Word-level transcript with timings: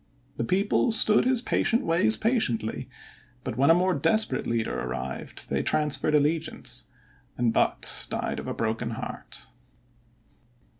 The 0.37 0.43
people 0.43 0.91
stood 0.91 1.25
his 1.25 1.43
patient 1.43 1.85
ways 1.85 2.17
patiently, 2.17 2.89
but 3.43 3.55
when 3.55 3.69
a 3.69 3.75
more 3.75 3.93
desperate 3.93 4.47
leader 4.47 4.79
arrived 4.81 5.47
they 5.51 5.61
transferred 5.61 6.15
allegiance, 6.15 6.85
and 7.37 7.53
Butt 7.53 8.07
died 8.09 8.39
of 8.39 8.47
a 8.47 8.53
broken 8.55 8.89
heart. 8.97 9.45